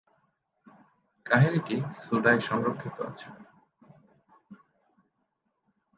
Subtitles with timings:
[1.25, 3.27] কাহিনীটি সুডায় সংরক্ষিত আছে।